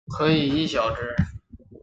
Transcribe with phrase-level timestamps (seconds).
[0.07, 1.15] 可以意晓之。